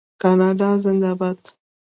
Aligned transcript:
کاناډا 0.21 0.69
زنده 0.83 1.11
باد. 1.19 1.39